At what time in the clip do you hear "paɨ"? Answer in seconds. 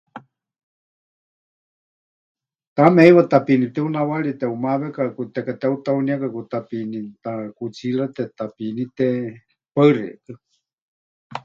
9.73-9.89